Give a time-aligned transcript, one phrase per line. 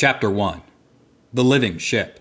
[0.00, 0.62] Chapter 1
[1.34, 2.20] The Living Ship.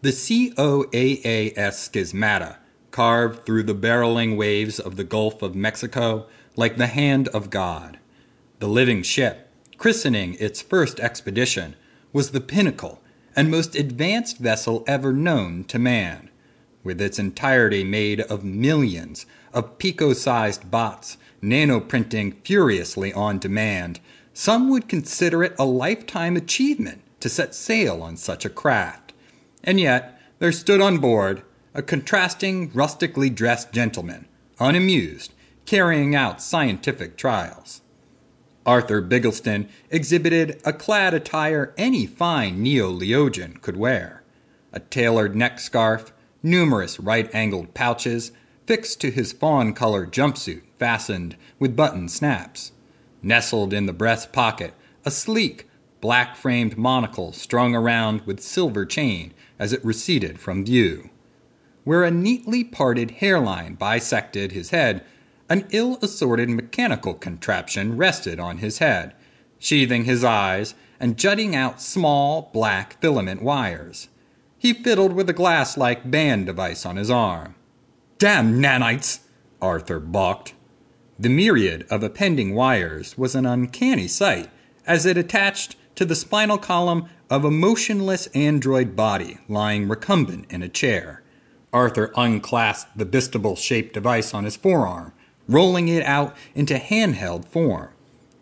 [0.00, 2.56] The COAAS schismata
[2.90, 7.98] carved through the barreling waves of the Gulf of Mexico like the hand of God.
[8.60, 11.76] The living ship, christening its first expedition,
[12.10, 13.02] was the pinnacle
[13.36, 16.30] and most advanced vessel ever known to man.
[16.82, 24.00] With its entirety made of millions of pico sized bots, nanoprinting furiously on demand,
[24.34, 29.12] some would consider it a lifetime achievement to set sail on such a craft.
[29.62, 31.42] And yet, there stood on board
[31.74, 34.26] a contrasting, rustically dressed gentleman,
[34.58, 35.32] unamused,
[35.64, 37.80] carrying out scientific trials.
[38.64, 44.22] Arthur Biggleston exhibited a clad attire any fine neo Leogian could wear
[44.72, 46.12] a tailored neck scarf,
[46.42, 48.32] numerous right angled pouches
[48.66, 52.72] fixed to his fawn colored jumpsuit fastened with button snaps.
[53.22, 55.68] Nestled in the breast pocket, a sleek,
[56.00, 61.08] black framed monocle strung around with silver chain as it receded from view.
[61.84, 65.04] Where a neatly parted hairline bisected his head,
[65.48, 69.14] an ill assorted mechanical contraption rested on his head,
[69.58, 74.08] sheathing his eyes and jutting out small, black filament wires.
[74.58, 77.54] He fiddled with a glass like band device on his arm.
[78.18, 79.20] Damn nanites!
[79.60, 80.54] Arthur balked.
[81.22, 84.50] The myriad of appending wires was an uncanny sight
[84.88, 90.64] as it attached to the spinal column of a motionless android body lying recumbent in
[90.64, 91.22] a chair.
[91.72, 95.12] Arthur unclasped the bistable shaped device on his forearm,
[95.46, 97.90] rolling it out into handheld form.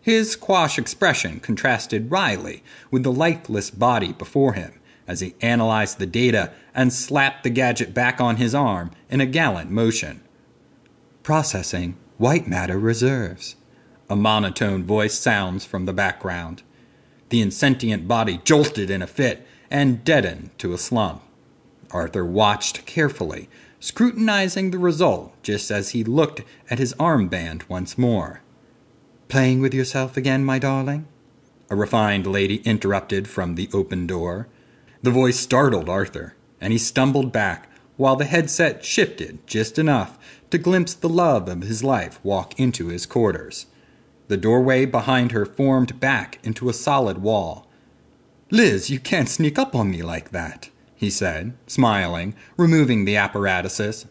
[0.00, 2.62] His quash expression contrasted wryly
[2.92, 4.74] with the lifeless body before him
[5.08, 9.26] as he analyzed the data and slapped the gadget back on his arm in a
[9.26, 10.20] gallant motion.
[11.24, 13.54] Processing White matter reserves.
[14.10, 16.64] A monotone voice sounds from the background.
[17.28, 21.22] The insentient body jolted in a fit and deadened to a slump.
[21.92, 28.40] Arthur watched carefully, scrutinizing the result just as he looked at his armband once more.
[29.28, 31.06] Playing with yourself again, my darling?
[31.70, 34.48] A refined lady interrupted from the open door.
[35.02, 40.18] The voice startled Arthur, and he stumbled back, while the headset shifted just enough
[40.50, 43.66] to glimpse the love of his life walk into his quarters.
[44.28, 47.66] The doorway behind her formed back into a solid wall.
[48.50, 54.06] Liz, you can't sneak up on me like that, he said, smiling, removing the apparatuses.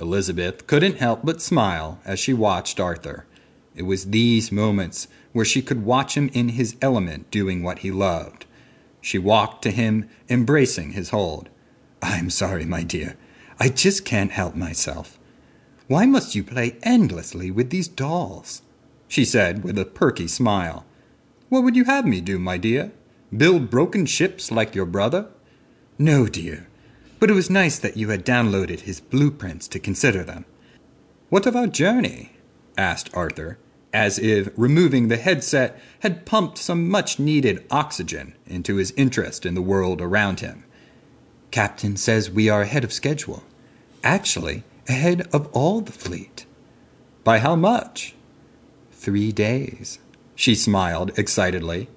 [0.00, 3.26] Elizabeth couldn't help but smile as she watched Arthur.
[3.74, 7.90] It was these moments where she could watch him in his element doing what he
[7.90, 8.44] loved.
[9.00, 11.48] She walked to him, embracing his hold.
[12.02, 13.16] I'm sorry, my dear.
[13.58, 15.18] I just can't help myself.
[15.88, 18.62] Why must you play endlessly with these dolls?
[19.08, 20.86] She said with a perky smile.
[21.48, 22.92] What would you have me do, my dear?
[23.36, 25.28] Build broken ships like your brother?
[25.98, 26.68] No, dear.
[27.18, 30.44] But it was nice that you had downloaded his blueprints to consider them.
[31.28, 32.32] What of our journey?
[32.76, 33.58] asked Arthur,
[33.92, 39.54] as if removing the headset had pumped some much needed oxygen into his interest in
[39.54, 40.64] the world around him.
[41.50, 43.42] Captain says we are ahead of schedule.
[44.02, 46.46] Actually, ahead of all the fleet.
[47.24, 48.14] By how much?
[48.90, 49.98] Three days.
[50.34, 51.88] She smiled excitedly.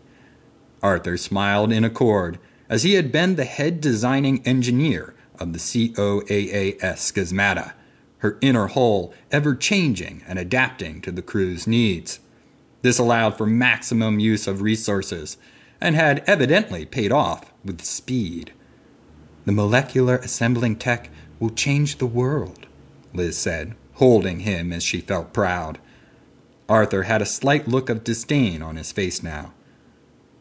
[0.84, 2.38] Arthur smiled in accord,
[2.70, 7.74] as he had been the head designing engineer of the COAAS schismata,
[8.20, 12.20] her inner hull ever changing and adapting to the crew's needs.
[12.82, 15.38] This allowed for maximum use of resources
[15.82, 18.54] and had evidently paid off with speed.
[19.46, 21.10] The molecular assembling tech
[21.40, 22.68] will change the world,
[23.16, 25.80] Liz said, holding him as she felt proud.
[26.68, 29.54] Arthur had a slight look of disdain on his face now.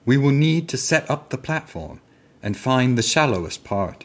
[0.05, 2.01] We will need to set up the platform
[2.43, 4.05] and find the shallowest part.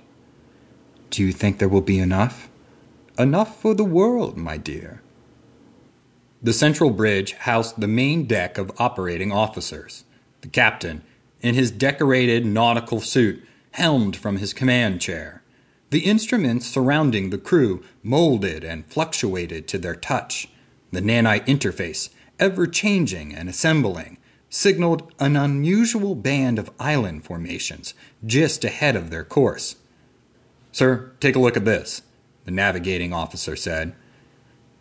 [1.09, 2.49] Do you think there will be enough?
[3.17, 5.01] Enough for the world, my dear.
[6.41, 10.05] The central bridge housed the main deck of operating officers.
[10.41, 11.01] The captain,
[11.41, 15.43] in his decorated nautical suit, helmed from his command chair.
[15.91, 20.47] The instruments surrounding the crew molded and fluctuated to their touch.
[20.91, 22.09] The nanite interface,
[22.39, 24.17] ever changing and assembling,
[24.49, 27.93] signaled an unusual band of island formations
[28.25, 29.77] just ahead of their course.
[30.71, 32.03] Sir, take a look at this,
[32.45, 33.95] the navigating officer said.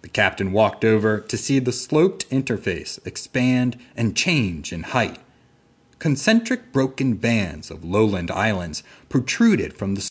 [0.03, 5.19] The captain walked over to see the sloped interface expand and change in height.
[5.99, 10.01] Concentric broken bands of lowland islands protruded from the